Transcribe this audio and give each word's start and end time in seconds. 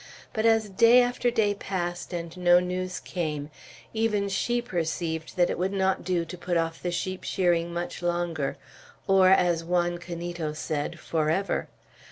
But 0.33 0.47
as 0.47 0.67
day 0.67 0.99
after 1.03 1.29
day 1.29 1.53
passed 1.53 2.11
and 2.11 2.35
no 2.35 2.59
news 2.59 2.99
came, 2.99 3.51
even 3.93 4.29
she 4.29 4.59
perceived 4.59 5.37
that 5.37 5.51
it 5.51 5.59
would 5.59 5.71
not 5.73 6.03
do 6.03 6.25
to 6.25 6.37
put 6.39 6.57
off 6.57 6.81
the 6.81 6.89
sheep 6.89 7.23
shearing 7.23 7.71
much 7.71 8.01
longer, 8.01 8.57
or, 9.05 9.29
as 9.29 9.63
Juan 9.63 9.99
Canito 9.99 10.53
said, 10.55 10.99
"forever." 10.99 11.67